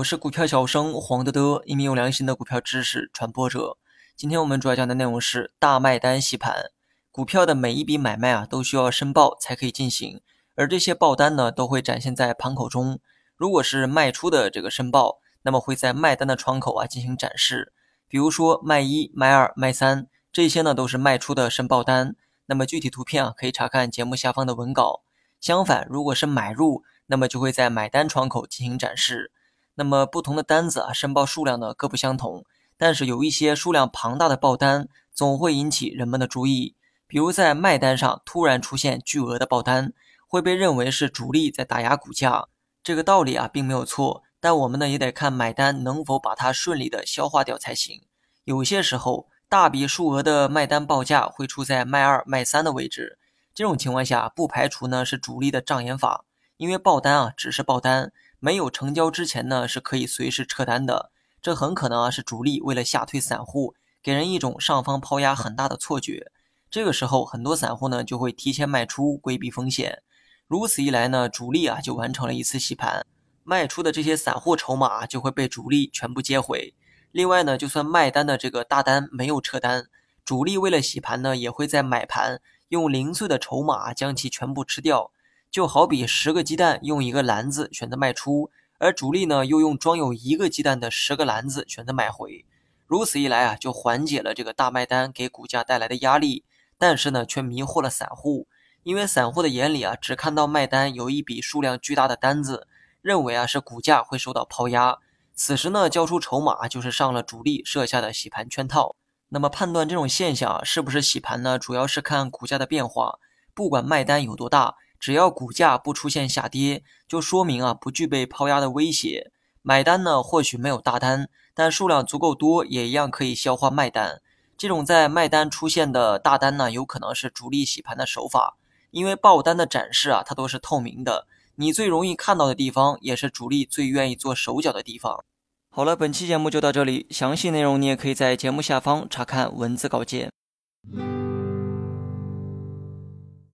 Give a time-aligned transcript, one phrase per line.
[0.00, 3.76] 我是股票小生黄德德，一名有良心的股票知识传播者。
[4.16, 6.70] 今天我们主要讲的内容是大卖单洗盘。
[7.10, 10.22] 股票的每一笔买卖啊，都需要申报才可以进行，
[10.54, 12.98] 而这些报单呢，都会展现在盘口中。
[13.36, 17.74] 如果是卖出的这个申报，那么会在卖单的窗口啊进行展示。
[18.08, 22.16] 比如说卖一、卖二、卖三，这些呢都是卖出的申报单。
[22.46, 25.02] 那么具体图片啊，可以查看节目下方的文稿。
[25.42, 29.32] 相反，如果是买入，那么就会在买单窗口进行展示。
[29.80, 32.44] 那么不同的单子啊，申报数量呢各不相同，
[32.76, 36.76] 但是有一些数量庞大的报单总会引起人们的注意。
[37.06, 39.94] 比如在卖单上突然出现巨额的报单，
[40.28, 42.48] 会被认为是主力在打压股价。
[42.82, 48.02] 这个道理啊并没有错，但我们呢也得看买单能否把它顺利的消化掉才行。
[48.44, 53.18] 有些时候大笔数额的卖单报价会出在卖二卖三的位置，
[53.54, 56.26] 这种情况下不排除呢是主力的障眼法，
[56.58, 58.12] 因为报单啊只是报单。
[58.42, 61.12] 没有成交之前呢，是可以随时撤单的。
[61.42, 66.32] 这很可能啊是主力为了吓退散户，给人一种上方抛压很大的错觉。
[66.70, 70.02] 这个时候，很多散户呢就会提前卖出，规避风险。
[70.46, 73.04] 如此一来呢，主力啊就完成了一次洗盘，
[73.44, 76.74] 卖出的这些散户筹码就会被主力全部接回。
[77.12, 79.86] 另外呢，就算卖单的这个大单没有撤单，
[80.24, 85.10] 主力为了洗盘呢，也会在买盘用零碎的筹码将其全部吃掉。
[85.50, 92.44] 就好比十个鸡蛋用一个篮子选择卖出，而主力呢又用装有一个鸡蛋的十个篮子选择买回，
[92.86, 96.44] 如此一来啊，就缓解了这个大卖单给股价带来的压力，
[96.78, 98.46] 但是呢却迷惑了散户，
[98.84, 102.68] 因为散户的眼里啊只看到卖单有一笔数量巨大的单子，
[103.02, 104.98] 认为啊是股价会受到抛压，
[105.34, 108.94] 此时呢交出筹码就是上了主力设下的洗盘圈套。
[109.30, 111.58] 那么判断这种现象是不是洗盘呢？
[111.58, 113.18] 主要是看股价的变化，
[113.52, 114.76] 不管卖单有多大。
[115.00, 119.32] 只要股价不出现下跌，就说明啊不具备抛压的威胁。
[119.62, 124.20] 买单呢或许没有大单，但数量足够多，也一样可以消化卖单。
[124.56, 128.58] 这种在卖单出现的大单呢，有可能是主力洗盘的手法。
[128.90, 135.24] 因为爆单的展示啊，它都是透明的，你最容易看到的地方，也是主力最愿意做手脚的地方。
[135.70, 140.32] 好了，本期节目就到这里，详细内容你也可以在节目下方查看文字稿件。